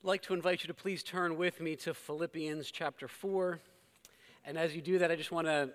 [0.00, 3.58] I'd like to invite you to please turn with me to Philippians chapter 4.
[4.44, 5.70] And as you do that, I just want to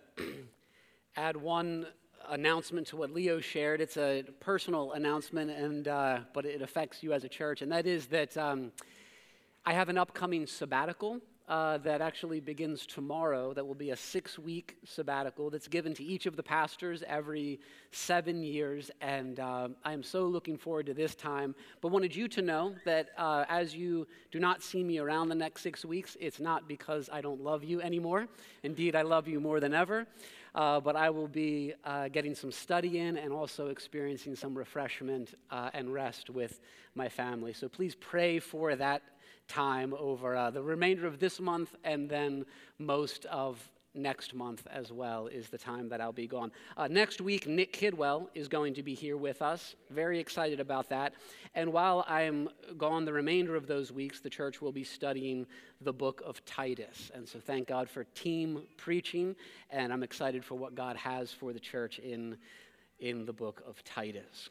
[1.18, 1.88] add one
[2.30, 3.82] announcement to what Leo shared.
[3.82, 7.86] It's a personal announcement, and, uh, but it affects you as a church, and that
[7.86, 8.72] is that um,
[9.66, 14.40] I have an upcoming sabbatical uh, that actually begins tomorrow, that will be a six
[14.40, 17.60] week sabbatical that's given to each of the pastors every
[17.92, 18.90] seven years.
[19.02, 21.54] And uh, I am so looking forward to this time.
[21.82, 25.36] But wanted you to know that uh, as you do not see me around the
[25.36, 28.28] next six weeks, it's not because I don't love you anymore.
[28.64, 30.08] Indeed, I love you more than ever.
[30.56, 35.34] Uh, but I will be uh, getting some study in and also experiencing some refreshment
[35.50, 36.62] and rest with
[36.94, 37.54] my family.
[37.54, 39.02] So please pray for that
[39.48, 42.46] time over uh, the remainder of this month and then
[42.80, 46.52] most of next month as well is the time that I'll be gone.
[46.76, 49.76] Uh, next week, Nick Kidwell is going to be here with us.
[49.90, 51.14] Very excited about that.
[51.54, 55.46] And while I'm gone the remainder of those weeks, the church will be studying
[55.82, 57.12] the book of Titus.
[57.14, 59.36] And so thank God for team preaching,
[59.70, 62.38] and I'm excited for what God has for the church in,
[63.00, 64.50] in the book of Titus.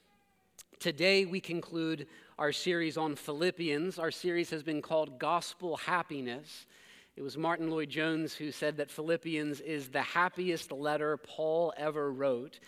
[0.83, 2.09] Today, we conclude
[2.39, 4.01] our series on Philippians.
[4.01, 6.67] Our series has been called Gospel Happiness.
[7.15, 12.59] It was Martyn Lloyd-Jones who said that Philippians is the happiest letter Paul ever wrote.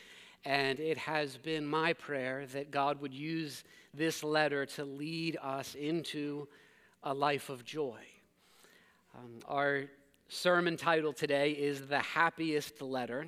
[0.44, 5.74] And it has been my prayer that God would use this letter to lead us
[5.74, 6.46] into
[7.02, 7.98] a life of joy.
[9.16, 9.86] Um, our
[10.28, 13.26] sermon title today is The Happiest Letter.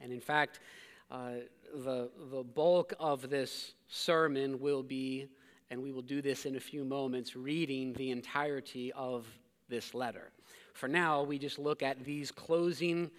[0.00, 0.60] And in fact,
[1.10, 1.32] uh,
[1.84, 5.26] the, the bulk of this sermon will be,
[5.70, 9.26] and we will do this in a few moments, reading the entirety of
[9.68, 10.30] this letter.
[10.72, 13.10] For now, we just look at these closing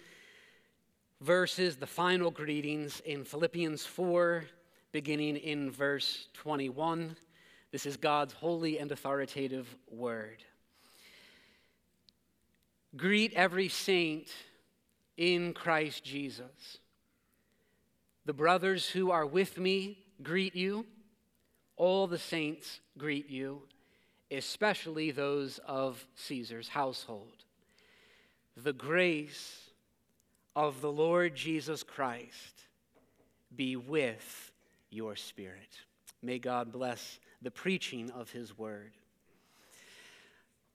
[1.20, 4.44] verses, the final greetings in Philippians 4,
[4.92, 7.16] beginning in verse 21.
[7.70, 10.42] This is God's holy and authoritative word.
[12.96, 14.28] Greet every saint
[15.16, 16.78] in Christ Jesus.
[18.28, 20.84] The brothers who are with me greet you.
[21.76, 23.62] All the saints greet you,
[24.30, 27.46] especially those of Caesar's household.
[28.54, 29.70] The grace
[30.54, 32.64] of the Lord Jesus Christ
[33.56, 34.52] be with
[34.90, 35.78] your spirit.
[36.20, 38.92] May God bless the preaching of his word.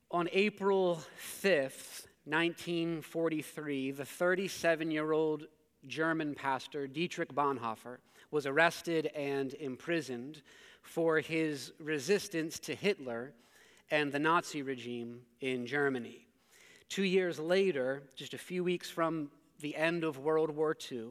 [0.10, 1.04] On April
[1.44, 5.46] 5th, 1943, the 37 year old
[5.88, 7.98] German pastor Dietrich Bonhoeffer
[8.32, 10.42] was arrested and imprisoned
[10.82, 13.34] for his resistance to Hitler
[13.92, 16.28] and the Nazi regime in Germany.
[16.90, 19.30] Two years later, just a few weeks from
[19.60, 21.10] the end of World War II,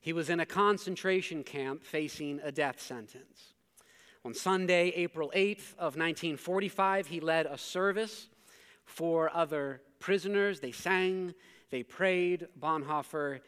[0.00, 3.54] he was in a concentration camp facing a death sentence.
[4.24, 8.28] On Sunday, April 8th of 1945, he led a service
[8.84, 10.60] for other prisoners.
[10.60, 11.34] They sang,
[11.70, 12.48] they prayed.
[12.58, 13.40] Bonhoeffer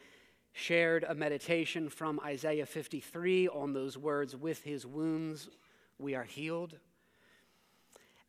[0.59, 5.49] shared a meditation from Isaiah 53 on those words, With his wounds
[5.97, 6.75] we are healed.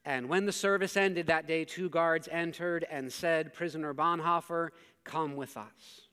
[0.05, 4.71] And when the service ended that day, two guards entered and said, Prisoner Bonhoeffer,
[5.05, 6.09] come with us.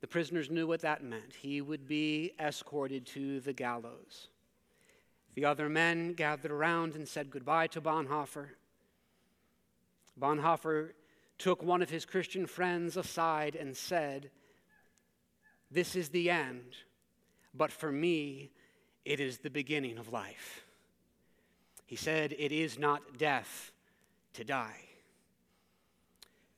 [0.00, 1.34] The prisoners knew what that meant.
[1.40, 4.28] He would be escorted to the gallows.
[5.34, 8.48] The other men gathered around and said goodbye to Bonhoeffer.
[10.20, 10.90] Bonhoeffer
[11.38, 14.30] took one of his Christian friends aside and said,
[15.70, 16.76] this is the end,
[17.54, 18.50] but for me,
[19.04, 20.64] it is the beginning of life.
[21.86, 23.72] He said, It is not death
[24.34, 24.80] to die.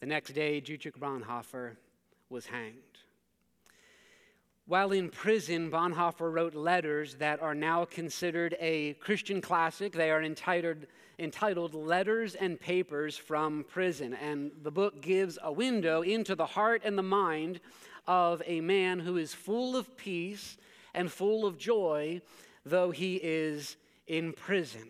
[0.01, 1.77] The next day, Dietrich Bonhoeffer
[2.31, 2.75] was hanged.
[4.67, 9.93] While in prison, Bonhoeffer wrote letters that are now considered a Christian classic.
[9.93, 10.87] They are entitled,
[11.19, 14.13] entitled Letters and Papers from Prison.
[14.13, 17.61] And the book gives a window into the heart and the mind
[18.09, 20.57] of a man who is full of peace
[20.95, 22.21] and full of joy,
[22.65, 23.77] though he is
[24.09, 24.89] in prison.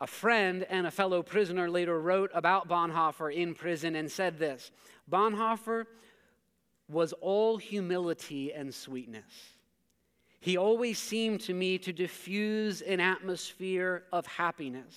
[0.00, 4.70] A friend and a fellow prisoner later wrote about Bonhoeffer in prison and said this
[5.10, 5.86] Bonhoeffer
[6.88, 9.54] was all humility and sweetness.
[10.40, 14.94] He always seemed to me to diffuse an atmosphere of happiness,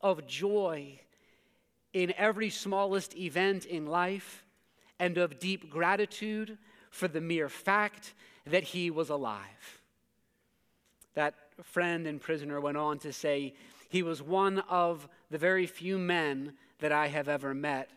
[0.00, 0.98] of joy
[1.92, 4.45] in every smallest event in life
[4.98, 6.58] and of deep gratitude
[6.90, 8.14] for the mere fact
[8.46, 9.80] that he was alive.
[11.14, 13.54] That friend and prisoner went on to say,
[13.88, 17.90] He was one of the very few men that I have ever met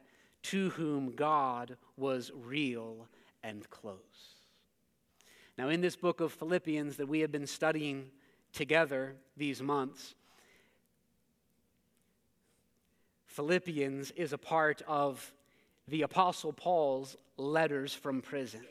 [0.44, 3.08] to whom God was real
[3.44, 3.98] and close.
[5.58, 8.12] Now, in this book of Philippians that we have been studying
[8.54, 10.16] together these months,
[13.28, 15.34] Philippians is a part of
[15.90, 18.62] the Apostle Paul's letters from prison.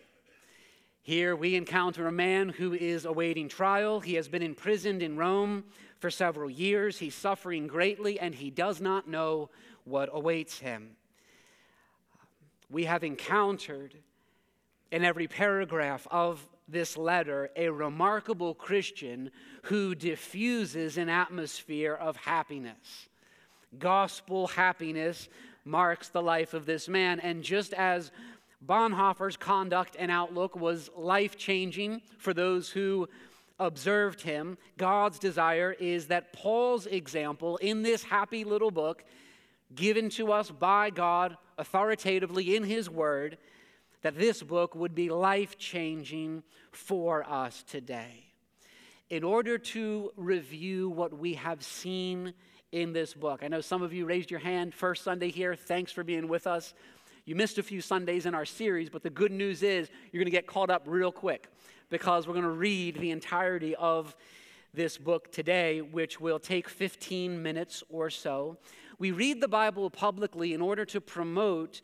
[1.03, 4.01] Here we encounter a man who is awaiting trial.
[4.01, 5.65] He has been imprisoned in Rome
[5.99, 6.99] for several years.
[6.99, 9.51] He's suffering greatly and he does not know
[9.85, 10.91] what awaits him.
[12.71, 13.95] We have encountered
[14.93, 19.31] in every paragraph of this letter a remarkable Christian
[19.63, 23.09] who diffuses an atmosphere of happiness.
[23.79, 25.29] Gospel happiness
[25.69, 27.21] marks the life of this man.
[27.21, 28.11] And just as
[28.67, 33.09] Bonhoeffer's conduct and outlook was life changing for those who
[33.61, 39.05] observed him, God's desire is that Paul's example in this happy little book,
[39.75, 43.39] given to us by God authoritatively in his word,
[44.03, 46.43] that this book would be life changing
[46.73, 48.25] for us today.
[49.11, 52.35] In order to review what we have seen
[52.73, 55.57] in this book, I know some of you raised your hand first Sunday here.
[55.57, 56.75] Thanks for being with us.
[57.25, 60.31] You missed a few Sundays in our series, but the good news is you're going
[60.31, 61.49] to get caught up real quick
[61.91, 64.15] because we're going to read the entirety of
[64.75, 68.59] this book today, which will take 15 minutes or so.
[68.99, 71.81] We read the Bible publicly in order to promote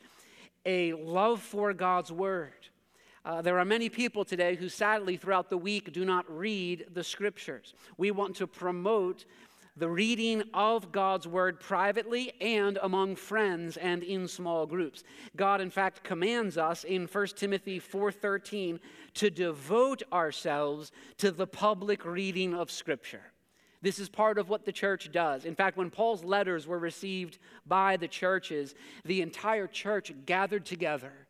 [0.65, 2.53] a love for God's Word.
[3.23, 7.03] Uh, there are many people today who sadly throughout the week do not read the
[7.03, 7.73] scriptures.
[7.97, 9.25] We want to promote
[9.77, 15.03] the reading of God's word privately and among friends and in small groups.
[15.35, 18.79] God in fact commands us in 1 Timothy 4:13
[19.15, 23.31] to devote ourselves to the public reading of scripture.
[23.81, 25.45] This is part of what the church does.
[25.45, 27.37] In fact, when Paul's letters were received
[27.67, 28.73] by the churches,
[29.03, 31.27] the entire church gathered together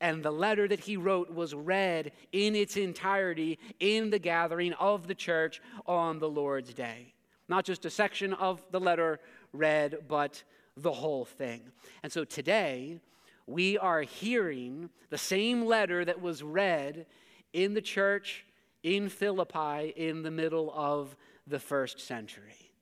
[0.00, 5.06] and the letter that he wrote was read in its entirety in the gathering of
[5.06, 7.14] the church on the Lord's day.
[7.48, 9.20] Not just a section of the letter
[9.52, 10.42] read, but
[10.76, 11.62] the whole thing.
[12.02, 13.00] And so today,
[13.46, 17.06] we are hearing the same letter that was read
[17.52, 18.44] in the church
[18.82, 21.16] in Philippi in the middle of
[21.46, 22.72] the first century.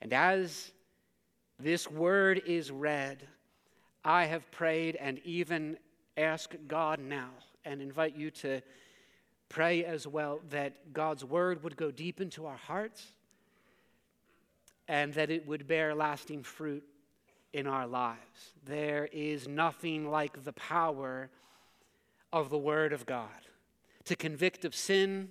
[0.00, 0.72] And as
[1.58, 3.26] this word is read,
[4.04, 5.78] I have prayed and even
[6.16, 7.30] ask God now
[7.64, 8.62] and invite you to
[9.48, 13.12] pray as well that God's word would go deep into our hearts
[14.88, 16.84] and that it would bear lasting fruit
[17.52, 18.52] in our lives.
[18.64, 21.30] There is nothing like the power
[22.32, 23.28] of the Word of God
[24.04, 25.30] to convict of sin,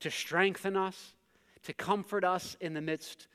[0.00, 1.14] to strengthen us,
[1.62, 3.28] to comfort us in the midst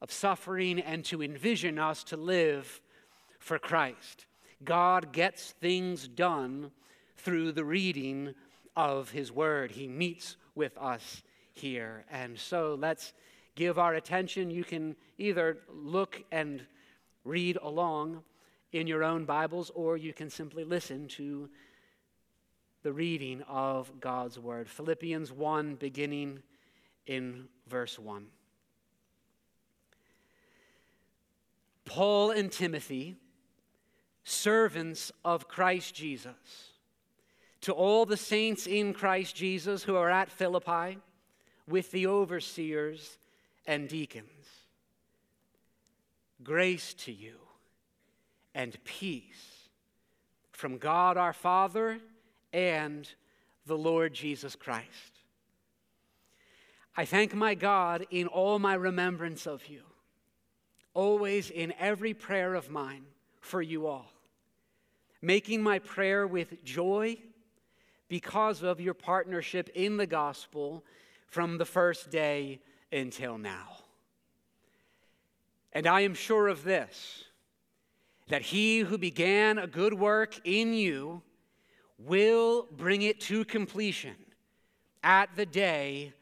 [0.00, 2.80] of suffering, and to envision us to live
[3.38, 4.26] for Christ.
[4.64, 6.70] God gets things done
[7.16, 8.34] through the reading
[8.76, 9.72] of His Word.
[9.72, 11.22] He meets with us
[11.52, 12.04] here.
[12.10, 13.12] And so let's
[13.54, 14.50] give our attention.
[14.50, 16.62] You can either look and
[17.24, 18.22] read along
[18.72, 21.48] in your own Bibles, or you can simply listen to
[22.82, 24.68] the reading of God's Word.
[24.68, 26.42] Philippians 1, beginning
[27.06, 28.26] in verse 1.
[31.84, 33.16] Paul and Timothy,
[34.24, 36.72] servants of Christ Jesus,
[37.60, 40.98] to all the saints in Christ Jesus who are at Philippi,
[41.66, 43.18] with the overseers
[43.66, 44.28] and deacons.
[46.42, 47.36] Grace to you
[48.54, 49.68] and peace
[50.52, 51.98] from God our Father
[52.52, 53.08] and
[53.66, 54.88] the Lord Jesus Christ.
[56.96, 59.82] I thank my God in all my remembrance of you,
[60.92, 63.04] always in every prayer of mine
[63.40, 64.12] for you all,
[65.20, 67.16] making my prayer with joy
[68.08, 70.84] because of your partnership in the gospel
[71.26, 72.60] from the first day
[72.94, 73.68] until now.
[75.72, 77.24] And I am sure of this
[78.28, 81.20] that he who began a good work in you
[81.98, 84.14] will bring it to completion
[85.02, 86.14] at the day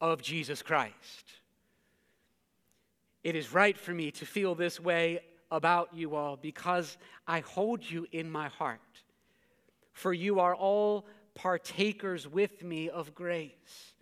[0.00, 0.94] of Jesus Christ.
[3.24, 5.20] It is right for me to feel this way
[5.50, 8.80] about you all because I hold you in my heart.
[9.92, 13.94] For you are all partakers with me of grace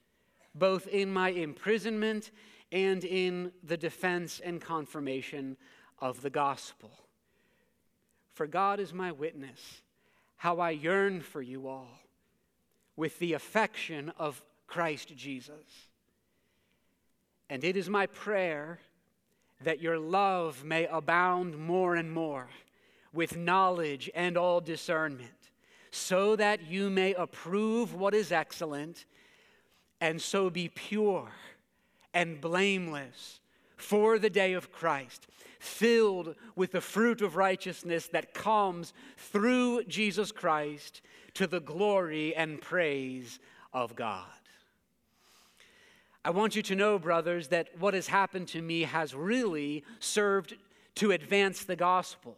[0.59, 2.31] both in my imprisonment
[2.73, 5.57] and in the defense and confirmation
[5.99, 6.91] of the gospel.
[8.33, 9.83] For God is my witness,
[10.37, 12.01] how I yearn for you all
[12.97, 15.89] with the affection of Christ Jesus.
[17.49, 18.81] And it is my prayer
[19.63, 22.49] that your love may abound more and more
[23.13, 25.31] with knowledge and all discernment,
[25.91, 29.07] so that you may approve what is excellent
[30.01, 31.31] and so be pure
[32.13, 33.41] and blameless
[33.77, 35.27] for the day of Christ,
[35.59, 41.03] filled with the fruit of righteousness that comes through Jesus Christ
[41.35, 43.39] to the glory and praise
[43.73, 44.25] of God.
[46.25, 50.55] I want you to know, brothers, that what has happened to me has really served
[50.97, 52.37] to advance the gospel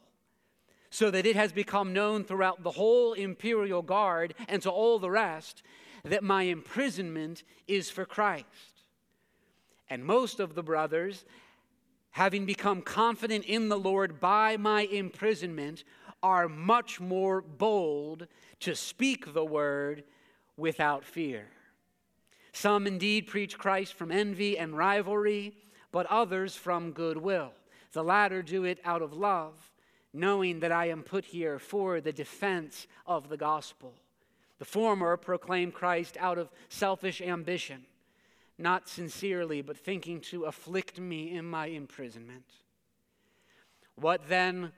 [0.91, 5.11] so that it has become known throughout the whole imperial guard and to all the
[5.11, 5.63] rest
[6.09, 8.47] that my imprisonment is for Christ.
[9.91, 11.25] And most of the brothers,
[12.11, 15.85] having become confident in the Lord by my imprisonment,
[16.23, 18.27] are much more bold
[18.61, 20.05] to speak the word
[20.57, 21.47] without fear.
[22.53, 25.55] Some indeed preach Christ from envy and rivalry,
[25.93, 27.53] but others from goodwill.
[27.93, 29.55] The latter do it out of love,
[30.13, 33.95] knowing that I am put here for the defense of the gospel.
[34.59, 37.87] The former proclaim Christ out of selfish ambition
[38.59, 42.45] not sincerely, but thinking to afflict me in my imprisonment.
[43.95, 44.73] What then?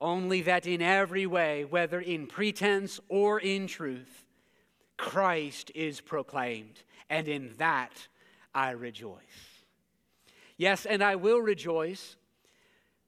[0.00, 4.26] Only that in every way, whether in pretense or in truth,
[4.98, 8.08] Christ is proclaimed, and in that
[8.54, 9.62] I rejoice.
[10.58, 12.16] Yes, and I will rejoice,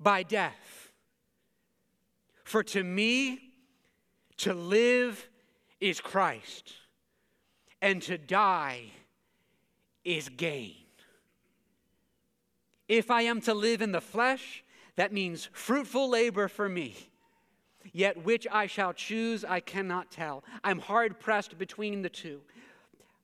[0.00, 0.92] by death.
[2.44, 3.40] For to me,
[4.38, 5.28] to live
[5.80, 6.72] is Christ,
[7.80, 8.84] and to die
[10.04, 10.74] is gain.
[12.88, 14.62] If I am to live in the flesh,
[14.96, 16.94] that means fruitful labor for me.
[17.92, 20.44] Yet which I shall choose, I cannot tell.
[20.62, 22.40] I'm hard pressed between the two.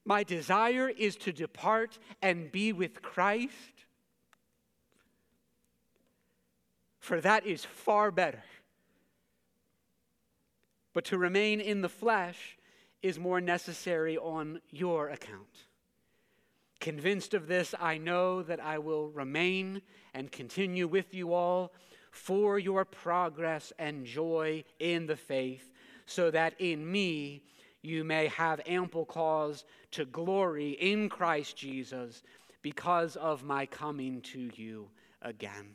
[0.05, 3.80] My desire is to depart and be with Christ,
[7.00, 8.45] for that is far better.
[10.92, 12.57] But to remain in the flesh
[13.02, 15.66] is more necessary on your account.
[16.80, 19.83] Convinced of this, I know that I will remain
[20.14, 21.73] and continue with you all
[22.11, 25.73] for your progress and joy in the faith,
[26.07, 27.42] so that in me
[27.83, 32.23] you may have ample cause to glory in Christ Jesus
[32.62, 34.88] because of my coming to you
[35.23, 35.75] again.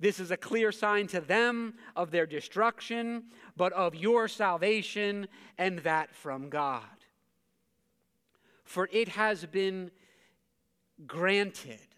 [0.00, 3.24] This is a clear sign to them of their destruction,
[3.56, 5.28] but of your salvation,
[5.58, 6.82] and that from God
[8.70, 9.90] for it has been
[11.04, 11.88] granted,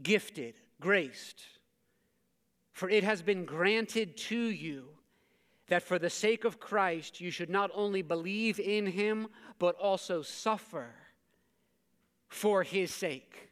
[0.00, 1.42] gifted, graced.
[2.70, 4.90] For it has been granted to you
[5.66, 9.26] that for the sake of Christ you should not only believe in him,
[9.58, 10.94] but also suffer
[12.28, 13.50] for his sake.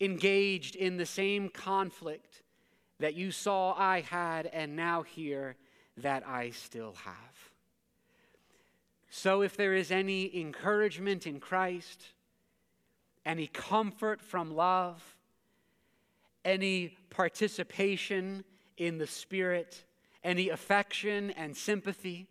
[0.00, 2.42] Engaged in the same conflict
[3.00, 5.56] that you saw I had and now hear
[5.96, 7.14] that I still have.
[9.10, 12.04] So, if there is any encouragement in Christ,
[13.24, 15.16] any comfort from love,
[16.44, 18.44] any participation
[18.76, 19.84] in the Spirit,
[20.22, 22.28] any affection and sympathy,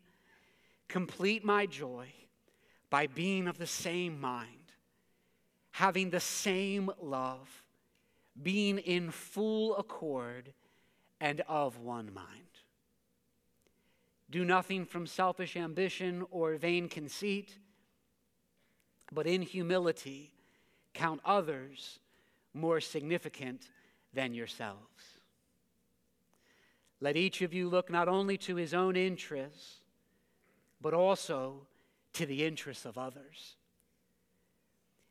[0.87, 2.07] complete my joy
[2.89, 4.56] by being of the same mind,
[5.77, 7.61] having the same love,
[8.41, 10.51] being in full accord
[11.21, 12.63] and of one mind.
[14.31, 17.59] Do nothing from selfish ambition or vain conceit,
[19.11, 20.31] but in humility
[20.95, 21.99] count others
[22.55, 23.69] more significant
[24.15, 25.19] than yourselves.
[26.99, 29.81] Let each of you look not only to his own interests,
[30.81, 31.67] but also
[32.13, 33.56] to the interests of others.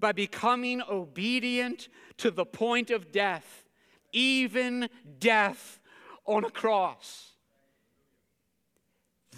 [0.00, 3.64] by becoming obedient to the point of death,
[4.12, 4.88] even
[5.18, 5.78] death
[6.26, 7.32] on a cross.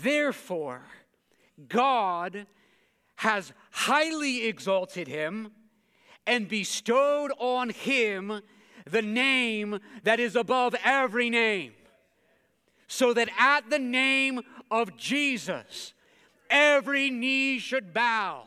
[0.00, 0.82] Therefore,
[1.68, 2.46] God
[3.16, 5.52] has highly exalted him
[6.26, 8.40] and bestowed on him
[8.88, 11.72] the name that is above every name,
[12.86, 14.40] so that at the name
[14.70, 15.94] of Jesus,
[16.50, 18.44] every knee should bow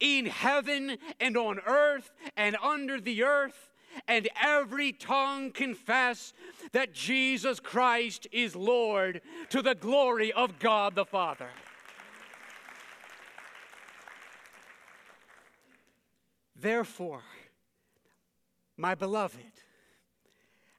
[0.00, 3.70] in heaven and on earth and under the earth,
[4.08, 6.32] and every tongue confess
[6.72, 11.48] that Jesus Christ is Lord to the glory of God the Father.
[16.56, 17.22] Therefore,
[18.76, 19.52] my beloved,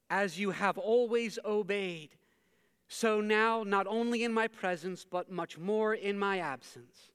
[0.10, 2.10] as you have always obeyed,
[2.88, 7.11] so now, not only in my presence, but much more in my absence,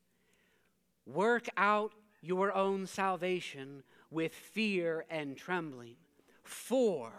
[1.07, 5.97] work out your own salvation with fear and trembling.
[6.43, 7.13] For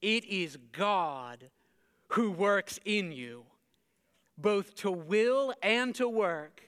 [0.00, 1.50] it is God
[2.08, 3.44] who works in you,
[4.36, 6.62] both to will and to work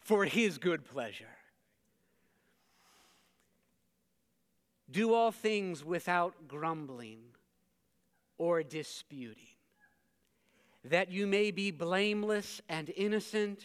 [0.00, 1.26] for his good pleasure.
[4.90, 7.20] Do all things without grumbling
[8.38, 9.56] or disputing,
[10.84, 13.64] that you may be blameless and innocent,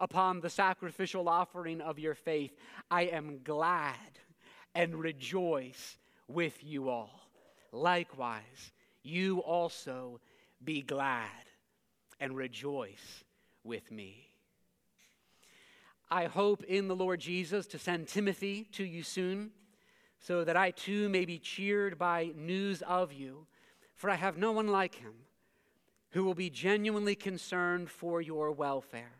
[0.00, 2.56] upon the sacrificial offering of your faith,
[2.90, 3.94] I am glad
[4.74, 7.20] and rejoice with you all.
[7.70, 10.20] Likewise, you also
[10.64, 11.28] be glad
[12.18, 13.24] and rejoice
[13.62, 14.26] with me.
[16.10, 19.52] I hope in the Lord Jesus to send Timothy to you soon
[20.18, 23.46] so that I too may be cheered by news of you.
[23.94, 25.12] For I have no one like him
[26.10, 29.19] who will be genuinely concerned for your welfare.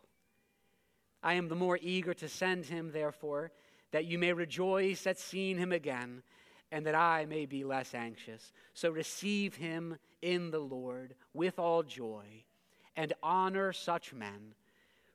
[1.23, 3.51] I am the more eager to send him, therefore,
[3.91, 6.23] that you may rejoice at seeing him again,
[6.71, 8.53] and that I may be less anxious.
[8.73, 12.25] So receive him in the Lord with all joy,
[12.95, 14.53] and honor such men,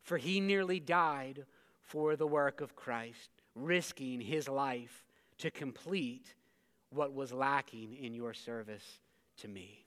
[0.03, 1.45] for he nearly died
[1.83, 5.05] for the work of Christ, risking his life
[5.38, 6.35] to complete
[6.90, 9.01] what was lacking in your service
[9.38, 9.85] to me.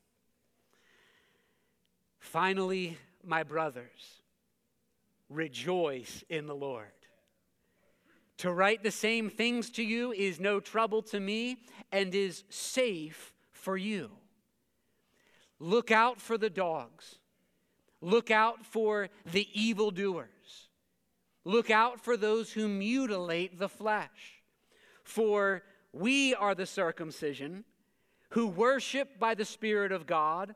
[2.20, 4.22] Finally, my brothers,
[5.30, 6.88] rejoice in the Lord.
[8.40, 11.58] To write the same things to you is no trouble to me
[11.92, 14.12] and is safe for you.
[15.60, 17.20] Look out for the dogs.
[18.02, 20.70] Look out for the evildoers.
[21.44, 24.42] Look out for those who mutilate the flesh.
[25.04, 27.66] For we are the circumcision
[28.30, 30.56] who worship by the Spirit of God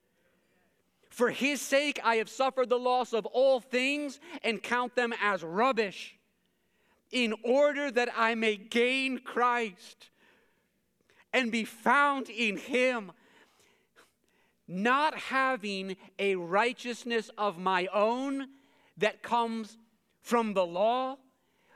[1.11, 5.43] For his sake, I have suffered the loss of all things and count them as
[5.43, 6.17] rubbish,
[7.11, 10.09] in order that I may gain Christ
[11.33, 13.11] and be found in him,
[14.69, 18.47] not having a righteousness of my own
[18.95, 19.77] that comes
[20.21, 21.17] from the law,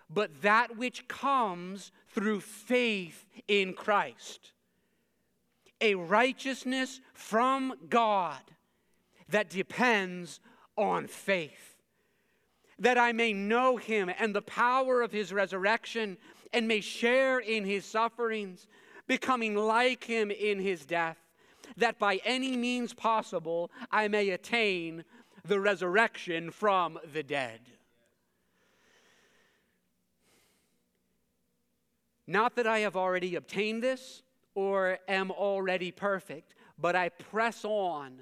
[0.09, 4.53] but that which comes through faith in Christ.
[5.81, 8.39] A righteousness from God
[9.29, 10.39] that depends
[10.77, 11.75] on faith.
[12.79, 16.17] That I may know him and the power of his resurrection
[16.53, 18.67] and may share in his sufferings,
[19.07, 21.17] becoming like him in his death,
[21.77, 25.03] that by any means possible I may attain
[25.45, 27.61] the resurrection from the dead.
[32.27, 34.23] Not that I have already obtained this
[34.55, 38.21] or am already perfect, but I press on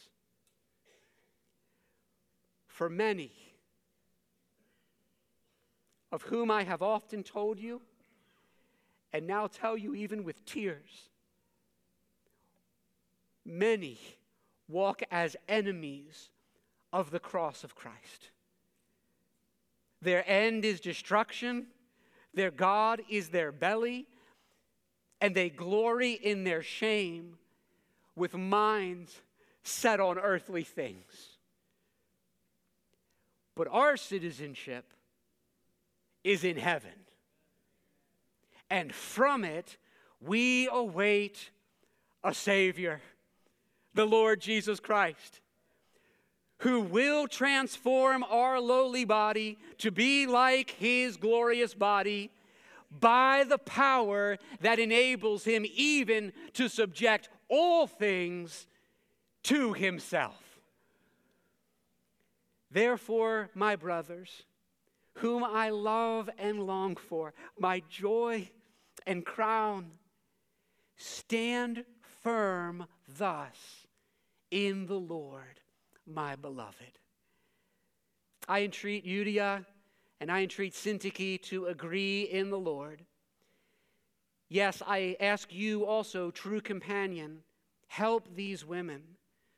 [2.81, 3.31] For many,
[6.11, 7.79] of whom I have often told you,
[9.13, 11.09] and now tell you even with tears,
[13.45, 13.99] many
[14.67, 16.31] walk as enemies
[16.91, 18.31] of the cross of Christ.
[20.01, 21.67] Their end is destruction,
[22.33, 24.07] their God is their belly,
[25.21, 27.37] and they glory in their shame
[28.15, 29.21] with minds
[29.61, 31.37] set on earthly things.
[33.55, 34.85] But our citizenship
[36.23, 36.91] is in heaven.
[38.69, 39.77] And from it,
[40.19, 41.51] we await
[42.23, 43.01] a Savior,
[43.93, 45.41] the Lord Jesus Christ
[46.61, 52.29] who will transform our lowly body to be like his glorious body
[52.99, 58.67] by the power that enables him even to subject all things
[59.41, 60.50] to himself.
[62.71, 64.43] Therefore, my brothers,
[65.15, 68.49] whom I love and long for, my joy
[69.05, 69.91] and crown,
[70.95, 71.83] stand
[72.23, 72.85] firm
[73.17, 73.87] thus
[74.51, 75.59] in the Lord
[76.05, 76.99] my beloved.
[78.47, 79.65] I entreat Euodia
[80.19, 83.05] and I entreat Syntyche to agree in the Lord.
[84.49, 87.39] Yes, I ask you also, true companion,
[87.87, 89.01] help these women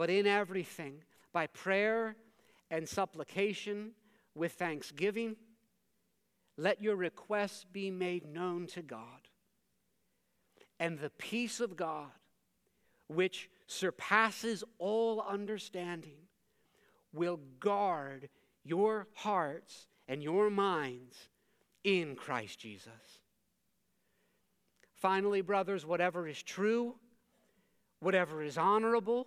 [0.00, 0.94] but in everything,
[1.30, 2.16] by prayer
[2.70, 3.90] and supplication
[4.34, 5.36] with thanksgiving,
[6.56, 9.28] let your requests be made known to God.
[10.78, 12.08] And the peace of God,
[13.08, 16.16] which surpasses all understanding,
[17.12, 18.30] will guard
[18.64, 21.28] your hearts and your minds
[21.84, 23.20] in Christ Jesus.
[24.94, 26.94] Finally, brothers, whatever is true,
[27.98, 29.26] whatever is honorable,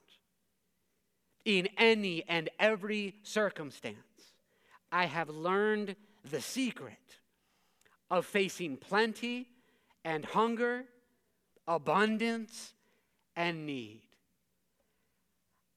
[1.45, 3.97] in any and every circumstance.
[4.91, 5.95] I have learned
[6.29, 6.97] the secret
[8.09, 9.47] of facing plenty
[10.03, 10.85] and hunger,
[11.67, 12.73] abundance
[13.35, 14.01] and need.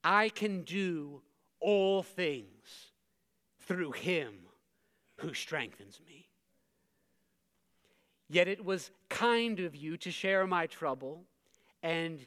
[0.03, 1.23] I can do
[1.61, 2.91] all things
[3.61, 4.35] through him
[5.17, 6.29] who strengthens me.
[8.29, 11.25] Yet it was kind of you to share my trouble
[11.83, 12.27] and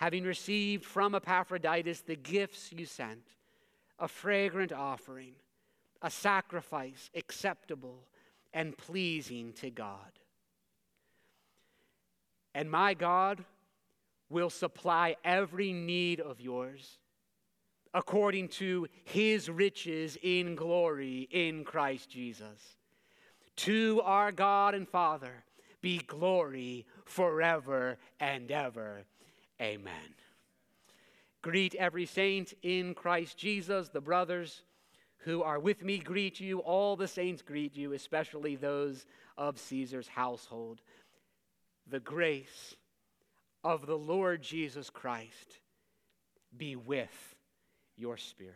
[0.00, 3.22] having received from Epaphroditus the gifts you sent,
[3.98, 5.34] a fragrant offering,
[6.00, 8.06] a sacrifice acceptable
[8.54, 10.18] and pleasing to God.
[12.54, 13.44] And my God
[14.30, 16.96] will supply every need of yours
[17.92, 22.78] according to his riches in glory in Christ Jesus.
[23.56, 25.44] To our God and Father
[25.82, 29.04] be glory forever and ever.
[29.60, 30.14] Amen.
[31.42, 33.88] Greet every saint in Christ Jesus.
[33.88, 34.62] The brothers
[35.24, 36.60] who are with me greet you.
[36.60, 40.80] All the saints greet you, especially those of Caesar's household.
[41.86, 42.74] The grace
[43.62, 45.60] of the Lord Jesus Christ
[46.56, 47.34] be with
[47.96, 48.54] your spirit.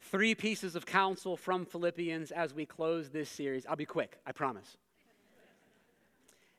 [0.00, 3.66] Three pieces of counsel from Philippians as we close this series.
[3.66, 4.76] I'll be quick, I promise.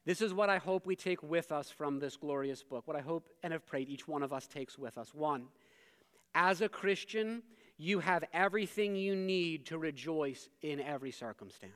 [0.05, 3.01] This is what I hope we take with us from this glorious book, what I
[3.01, 5.13] hope and have prayed each one of us takes with us.
[5.13, 5.47] One,
[6.33, 7.43] as a Christian,
[7.77, 11.73] you have everything you need to rejoice in every circumstance.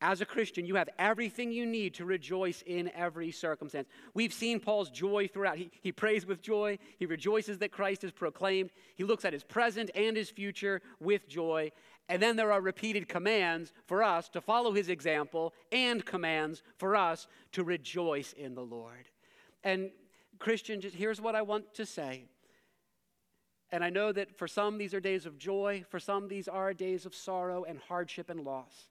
[0.00, 3.88] As a Christian, you have everything you need to rejoice in every circumstance.
[4.12, 5.56] We've seen Paul's joy throughout.
[5.56, 6.78] He, he prays with joy.
[6.98, 8.70] He rejoices that Christ is proclaimed.
[8.96, 11.72] He looks at his present and his future with joy.
[12.08, 16.96] And then there are repeated commands for us to follow his example and commands for
[16.96, 19.08] us to rejoice in the Lord.
[19.62, 19.90] And
[20.38, 22.24] Christian, just here's what I want to say.
[23.70, 26.74] And I know that for some these are days of joy, for some these are
[26.74, 28.88] days of sorrow and hardship and loss.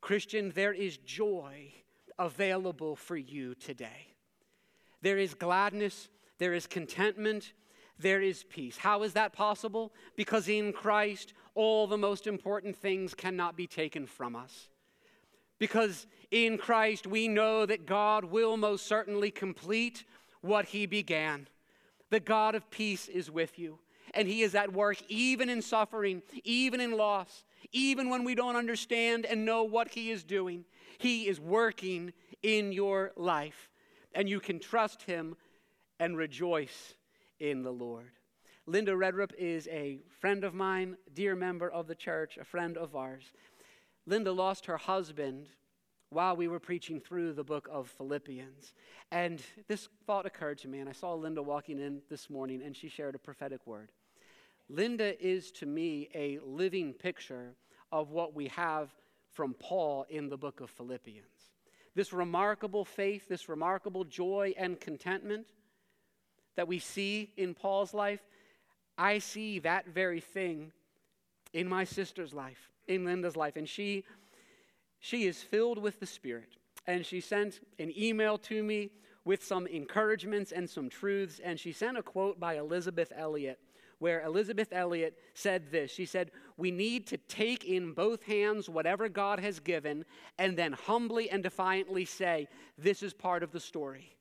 [0.00, 1.72] Christian, there is joy
[2.18, 4.14] available for you today.
[5.00, 7.52] There is gladness, there is contentment,
[7.98, 8.76] there is peace.
[8.76, 9.92] How is that possible?
[10.16, 14.68] Because in Christ, all the most important things cannot be taken from us.
[15.58, 20.04] Because in Christ, we know that God will most certainly complete
[20.40, 21.48] what He began.
[22.10, 23.78] The God of peace is with you,
[24.12, 28.56] and He is at work even in suffering, even in loss, even when we don't
[28.56, 30.64] understand and know what He is doing.
[30.98, 33.70] He is working in your life,
[34.12, 35.36] and you can trust Him
[36.00, 36.94] and rejoice
[37.40, 38.10] in the Lord.
[38.66, 42.96] Linda Redrup is a friend of mine, dear member of the church, a friend of
[42.96, 43.32] ours.
[44.06, 45.48] Linda lost her husband
[46.10, 48.72] while we were preaching through the book of Philippians.
[49.10, 52.76] And this thought occurred to me, and I saw Linda walking in this morning, and
[52.76, 53.90] she shared a prophetic word.
[54.68, 57.54] Linda is to me a living picture
[57.92, 58.94] of what we have
[59.32, 61.26] from Paul in the book of Philippians.
[61.94, 65.46] This remarkable faith, this remarkable joy and contentment
[66.56, 68.20] that we see in Paul's life,
[68.96, 70.72] I see that very thing
[71.52, 73.56] in my sister's life, in Linda's life.
[73.56, 74.04] And she,
[75.00, 76.56] she is filled with the Spirit.
[76.86, 78.90] And she sent an email to me
[79.24, 83.58] with some encouragements and some truths, and she sent a quote by Elisabeth Elliot,
[83.98, 89.08] where Elisabeth Elliot said this She said, We need to take in both hands whatever
[89.08, 90.04] God has given
[90.38, 94.14] and then humbly and defiantly say, This is part of the story.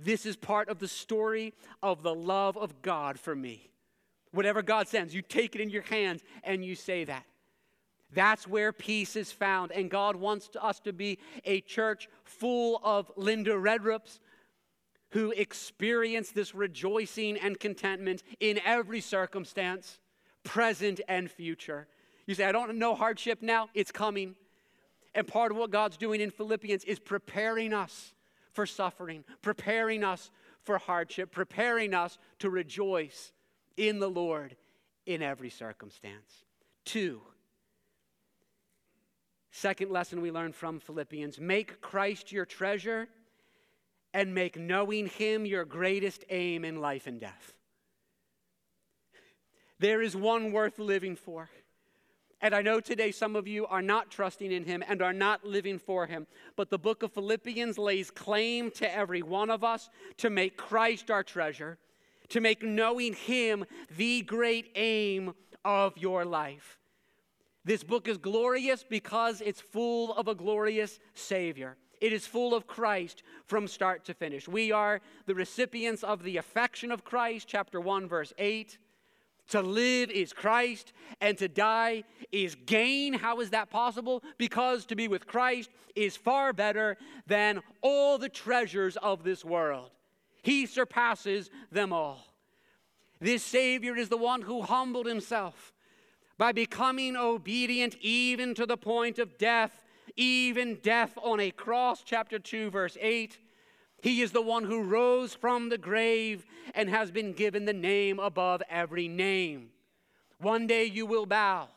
[0.00, 3.70] This is part of the story of the love of God for me.
[4.30, 7.24] Whatever God sends, you take it in your hands and you say that.
[8.14, 9.72] That's where peace is found.
[9.72, 14.20] And God wants us to be a church full of Linda Redrups
[15.10, 19.98] who experience this rejoicing and contentment in every circumstance,
[20.44, 21.86] present and future.
[22.26, 24.34] You say, I don't know hardship now, it's coming.
[25.14, 28.12] And part of what God's doing in Philippians is preparing us
[28.52, 30.30] for suffering, preparing us
[30.62, 33.32] for hardship, preparing us to rejoice
[33.76, 34.56] in the Lord
[35.06, 36.44] in every circumstance.
[36.84, 37.22] Two,
[39.50, 43.08] second lesson we learn from Philippians make Christ your treasure
[44.12, 47.54] and make knowing Him your greatest aim in life and death.
[49.78, 51.48] There is one worth living for.
[52.40, 55.44] And I know today some of you are not trusting in him and are not
[55.44, 56.26] living for him.
[56.54, 61.10] But the book of Philippians lays claim to every one of us to make Christ
[61.10, 61.78] our treasure,
[62.28, 63.64] to make knowing him
[63.96, 66.78] the great aim of your life.
[67.64, 71.76] This book is glorious because it's full of a glorious Savior.
[72.00, 74.46] It is full of Christ from start to finish.
[74.46, 78.78] We are the recipients of the affection of Christ, chapter 1, verse 8.
[79.48, 83.14] To live is Christ, and to die is gain.
[83.14, 84.22] How is that possible?
[84.36, 89.90] Because to be with Christ is far better than all the treasures of this world.
[90.42, 92.26] He surpasses them all.
[93.20, 95.72] This Savior is the one who humbled himself
[96.36, 99.84] by becoming obedient even to the point of death,
[100.16, 102.02] even death on a cross.
[102.04, 103.38] Chapter 2, verse 8.
[104.00, 108.18] He is the one who rose from the grave and has been given the name
[108.18, 109.70] above every name.
[110.40, 111.68] One day you will bow,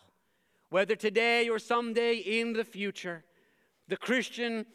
[0.70, 3.24] whether today or someday in the future.
[3.88, 4.68] The Christian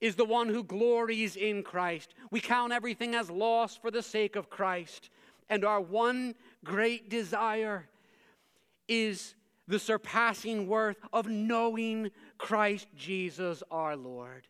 [0.00, 2.14] is the one who glories in Christ.
[2.30, 5.10] We count everything as loss for the sake of Christ.
[5.48, 6.34] And our one
[6.64, 7.88] great desire
[8.88, 9.34] is
[9.68, 14.46] the surpassing worth of knowing Christ Jesus our Lord.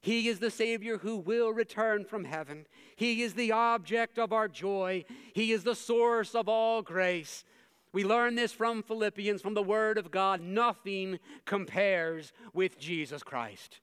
[0.00, 2.66] He is the Savior who will return from heaven.
[2.94, 5.04] He is the object of our joy.
[5.32, 7.44] He is the source of all grace.
[7.92, 10.40] We learn this from Philippians, from the Word of God.
[10.40, 13.80] Nothing compares with Jesus Christ.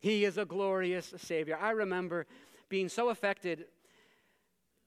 [0.00, 1.58] He is a glorious Savior.
[1.60, 2.26] I remember
[2.68, 3.66] being so affected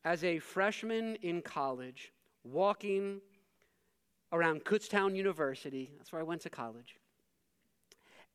[0.04, 2.12] as a freshman in college,
[2.44, 3.22] walking
[4.32, 5.92] around Kutztown University.
[5.98, 6.96] That's where I went to college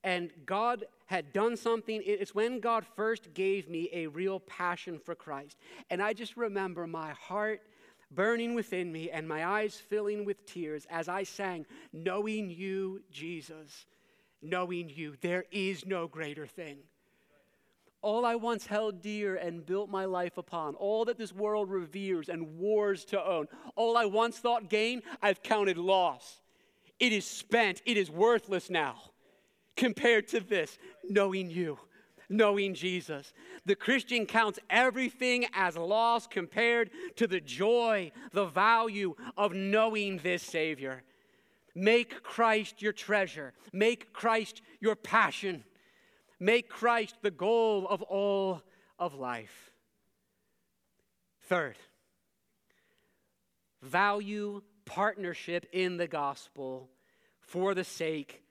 [0.06, 2.00] and God had done something.
[2.06, 5.58] It's when God first gave me a real passion for Christ.
[5.90, 7.60] And I just remember my heart
[8.12, 13.86] burning within me and my eyes filling with tears as I sang, Knowing you, Jesus,
[14.40, 16.78] knowing you, there is no greater thing.
[18.00, 22.28] All I once held dear and built my life upon, all that this world reveres
[22.28, 26.42] and wars to own, all I once thought gain, I've counted loss.
[27.00, 29.10] It is spent, it is worthless now
[29.76, 31.78] compared to this knowing you,
[32.28, 33.32] knowing Jesus.
[33.64, 40.42] The Christian counts everything as loss compared to the joy, the value of knowing this
[40.42, 41.02] Savior.
[41.74, 45.64] Make Christ your treasure, make Christ your passion,
[46.40, 48.62] make Christ the goal of all
[48.98, 49.70] of life.
[51.48, 51.76] Third,
[53.82, 56.88] value partnership in the gospel
[57.40, 58.42] for the sake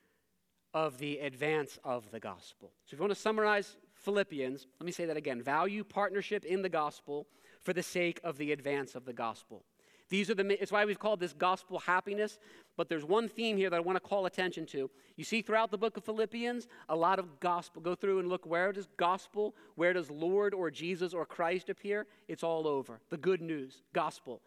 [0.76, 2.74] of the advance of the gospel.
[2.86, 6.62] So, if you want to summarize Philippians, let me say that again value partnership in
[6.62, 7.26] the gospel
[7.62, 9.64] for the sake of the advance of the gospel.
[10.10, 12.38] These are the, it's why we've called this gospel happiness,
[12.78, 14.92] but there's one theme here that I want to call attention to.
[15.16, 17.82] You see throughout the book of Philippians, a lot of gospel.
[17.82, 22.06] Go through and look where does gospel, where does Lord or Jesus or Christ appear?
[22.28, 23.00] It's all over.
[23.10, 24.42] The good news, gospel.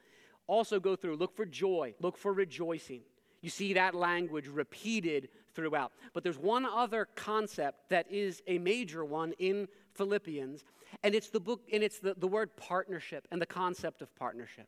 [0.47, 3.01] Also go through, look for joy, look for rejoicing.
[3.41, 5.93] You see that language repeated throughout.
[6.13, 10.65] But there's one other concept that is a major one in Philippians,
[11.03, 14.67] and it's the book, and it's the, the word partnership and the concept of partnership.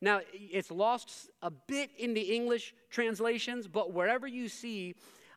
[0.00, 4.94] Now, it's lost a bit in the English translations, but wherever you see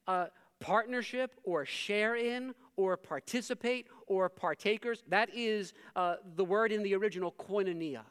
[0.07, 0.27] uh,
[0.59, 6.95] partnership or share in or participate or partakers, that is uh, the word in the
[6.95, 8.03] original koinonia.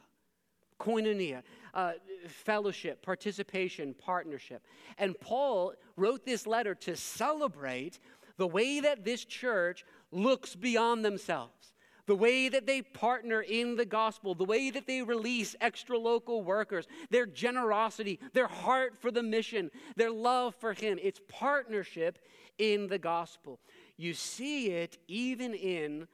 [0.79, 1.43] Koinonia
[1.73, 1.93] uh,
[2.27, 4.63] fellowship, participation, partnership.
[4.97, 7.99] And Paul wrote this letter to celebrate
[8.37, 11.73] the way that this church looks beyond themselves
[12.05, 16.43] the way that they partner in the gospel, the way that they release extra local
[16.43, 20.99] workers, their generosity, their heart for the mission, their love for Him.
[21.01, 22.19] It's partnership
[22.57, 23.59] in the gospel.
[23.97, 26.07] You see it even in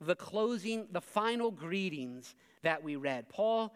[0.00, 3.28] the closing, the final greetings that we read.
[3.28, 3.74] Paul,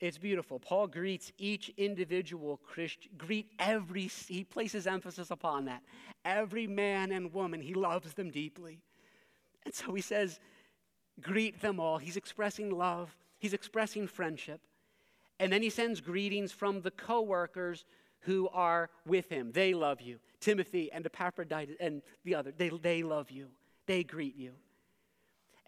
[0.00, 0.58] it's beautiful.
[0.58, 5.82] Paul greets each individual Christian, greet every, he places emphasis upon that.
[6.24, 8.80] Every man and woman, he loves them deeply.
[9.64, 10.38] And so he says,
[11.20, 11.98] greet them all.
[11.98, 14.60] He's expressing love, he's expressing friendship.
[15.40, 17.84] And then he sends greetings from the co workers
[18.20, 19.52] who are with him.
[19.52, 20.18] They love you.
[20.40, 23.48] Timothy and Epaphroditus and the other, they, they love you.
[23.86, 24.52] They greet you.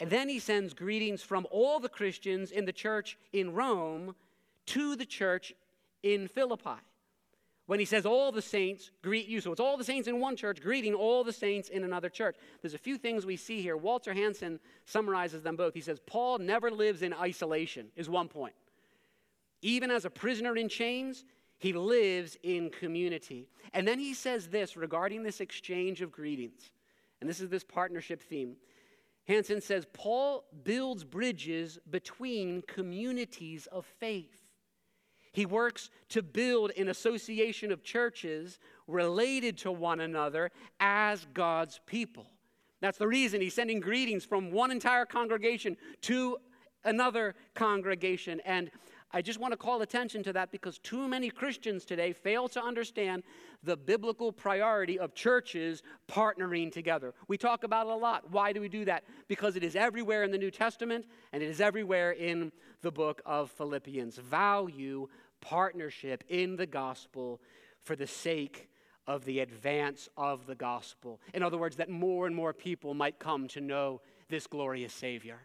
[0.00, 4.14] And then he sends greetings from all the Christians in the church in Rome
[4.66, 5.52] to the church
[6.02, 6.80] in Philippi.
[7.66, 9.40] When he says all the saints greet you.
[9.40, 12.34] So it's all the saints in one church greeting all the saints in another church.
[12.62, 13.76] There's a few things we see here.
[13.76, 15.74] Walter Hansen summarizes them both.
[15.74, 18.54] He says, Paul never lives in isolation, is one point.
[19.62, 21.24] Even as a prisoner in chains,
[21.58, 23.46] he lives in community.
[23.74, 26.70] And then he says this regarding this exchange of greetings.
[27.20, 28.56] And this is this partnership theme.
[29.30, 34.42] Hansen says Paul builds bridges between communities of faith.
[35.30, 38.58] He works to build an association of churches
[38.88, 40.50] related to one another
[40.80, 42.26] as God's people.
[42.80, 46.38] That's the reason he's sending greetings from one entire congregation to
[46.82, 48.40] another congregation.
[48.44, 48.68] And
[49.12, 52.62] I just want to call attention to that because too many Christians today fail to
[52.62, 53.24] understand
[53.64, 57.12] the biblical priority of churches partnering together.
[57.26, 58.30] We talk about it a lot.
[58.30, 59.04] Why do we do that?
[59.26, 62.52] Because it is everywhere in the New Testament and it is everywhere in
[62.82, 64.16] the book of Philippians.
[64.18, 65.08] Value
[65.40, 67.40] partnership in the gospel
[67.82, 68.68] for the sake
[69.08, 71.20] of the advance of the gospel.
[71.34, 75.40] In other words, that more and more people might come to know this glorious Savior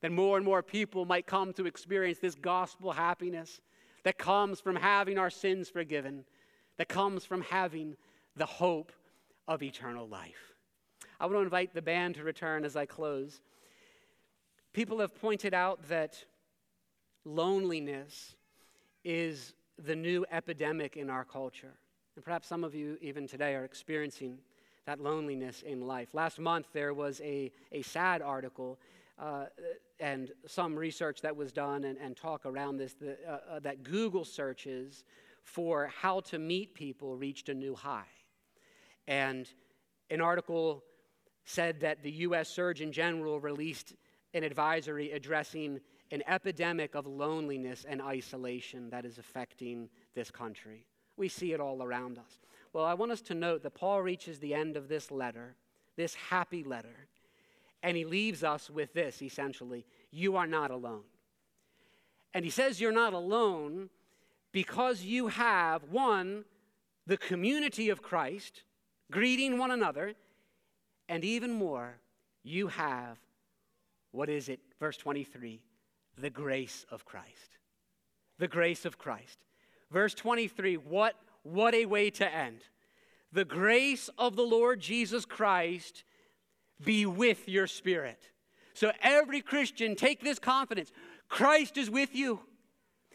[0.00, 3.60] that more and more people might come to experience this gospel happiness
[4.04, 6.24] that comes from having our sins forgiven,
[6.78, 7.96] that comes from having
[8.36, 8.92] the hope
[9.46, 10.54] of eternal life.
[11.18, 13.40] I want to invite the band to return as I close.
[14.72, 16.24] People have pointed out that
[17.24, 18.36] loneliness
[19.04, 21.74] is the new epidemic in our culture.
[22.16, 24.38] And perhaps some of you, even today, are experiencing
[24.86, 26.14] that loneliness in life.
[26.14, 28.78] Last month, there was a, a sad article
[29.20, 29.44] uh,
[29.98, 34.24] and some research that was done and, and talk around this uh, uh, that Google
[34.24, 35.04] searches
[35.44, 38.08] for how to meet people reached a new high.
[39.06, 39.48] And
[40.10, 40.84] an article
[41.44, 42.48] said that the U.S.
[42.48, 43.94] Surgeon General released
[44.34, 45.80] an advisory addressing
[46.12, 50.86] an epidemic of loneliness and isolation that is affecting this country.
[51.16, 52.38] We see it all around us.
[52.72, 55.56] Well, I want us to note that Paul reaches the end of this letter,
[55.96, 57.08] this happy letter,
[57.82, 61.04] and he leaves us with this essentially you are not alone.
[62.34, 63.90] And he says you're not alone
[64.52, 66.44] because you have, one,
[67.06, 68.62] the community of Christ,
[69.10, 70.14] greeting one another,
[71.08, 71.98] and even more,
[72.42, 73.18] you have,
[74.12, 74.60] what is it?
[74.78, 75.60] Verse 23
[76.18, 77.56] the grace of Christ.
[78.38, 79.38] The grace of Christ.
[79.90, 82.60] Verse 23, what, what a way to end.
[83.32, 86.04] The grace of the Lord Jesus Christ
[86.84, 88.30] be with your spirit.
[88.74, 90.92] So, every Christian, take this confidence
[91.28, 92.40] Christ is with you.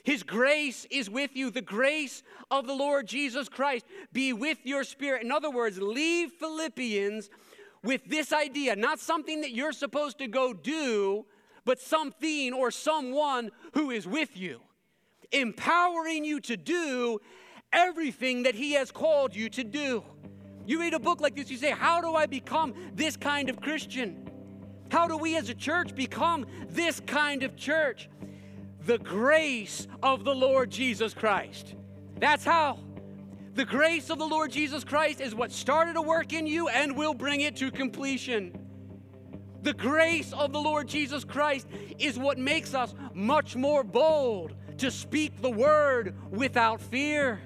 [0.03, 1.49] His grace is with you.
[1.49, 5.23] The grace of the Lord Jesus Christ be with your spirit.
[5.23, 7.29] In other words, leave Philippians
[7.83, 11.25] with this idea, not something that you're supposed to go do,
[11.65, 14.61] but something or someone who is with you,
[15.31, 17.19] empowering you to do
[17.73, 20.03] everything that He has called you to do.
[20.65, 23.61] You read a book like this, you say, How do I become this kind of
[23.61, 24.29] Christian?
[24.89, 28.09] How do we as a church become this kind of church?
[28.85, 31.75] The grace of the Lord Jesus Christ.
[32.19, 32.79] That's how.
[33.55, 36.95] The grace of the Lord Jesus Christ is what started a work in you and
[36.95, 38.57] will bring it to completion.
[39.61, 44.91] The grace of the Lord Jesus Christ is what makes us much more bold to
[44.91, 47.41] speak the word without fear.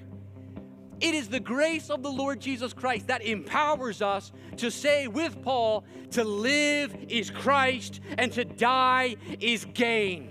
[1.00, 5.42] It is the grace of the Lord Jesus Christ that empowers us to say with
[5.42, 10.30] Paul, to live is Christ and to die is gain.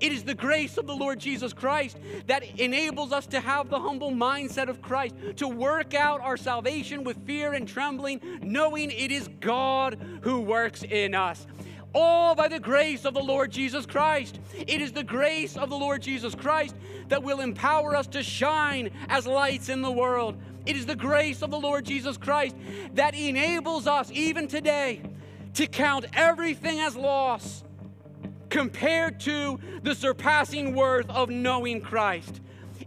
[0.00, 3.78] It is the grace of the Lord Jesus Christ that enables us to have the
[3.78, 9.12] humble mindset of Christ, to work out our salvation with fear and trembling, knowing it
[9.12, 11.46] is God who works in us
[11.94, 14.38] all by the grace of the Lord Jesus Christ.
[14.54, 16.74] It is the grace of the Lord Jesus Christ
[17.08, 20.36] that will empower us to shine as lights in the world.
[20.64, 22.56] It is the grace of the Lord Jesus Christ
[22.94, 25.02] that enables us, even today,
[25.54, 27.64] to count everything as loss
[28.48, 32.40] compared to the surpassing worth of knowing Christ.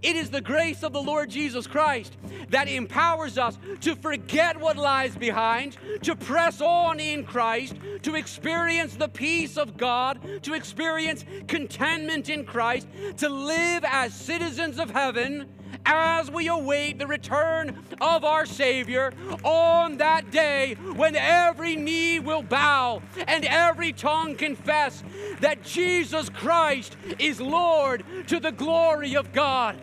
[0.06, 2.16] It is the grace of the Lord Jesus Christ
[2.49, 8.95] that empowers us to forget what lies behind, to press on in Christ, to experience
[8.95, 12.88] the peace of God, to experience contentment in Christ,
[13.18, 15.49] to live as citizens of heaven
[15.88, 19.12] as we await the return of our Savior
[19.43, 25.03] on that day when every knee will bow and every tongue confess
[25.41, 29.80] that Jesus Christ is Lord to the glory of God.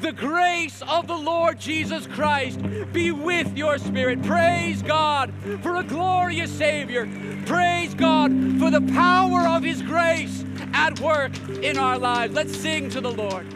[0.00, 2.60] The grace of the Lord Jesus Christ
[2.92, 4.22] be with your spirit.
[4.22, 5.32] Praise God
[5.62, 7.08] for a glorious Savior.
[7.46, 10.44] Praise God for the power of His grace
[10.74, 11.32] at work
[11.62, 12.34] in our lives.
[12.34, 13.46] Let's sing to the Lord.